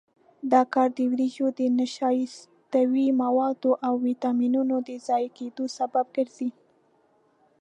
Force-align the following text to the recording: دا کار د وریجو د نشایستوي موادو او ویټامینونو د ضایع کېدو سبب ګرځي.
دا 0.51 0.61
کار 0.73 0.89
د 0.97 0.99
وریجو 1.11 1.47
د 1.59 1.61
نشایستوي 1.79 3.07
موادو 3.23 3.71
او 3.85 3.93
ویټامینونو 4.07 4.75
د 4.87 4.89
ضایع 5.07 5.29
کېدو 5.37 5.63
سبب 5.77 6.05
ګرځي. 6.17 6.49